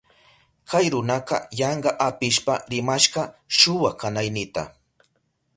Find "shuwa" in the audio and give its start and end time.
3.57-3.91